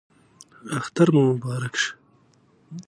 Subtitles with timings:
[0.77, 1.91] اختر مو مبارک شه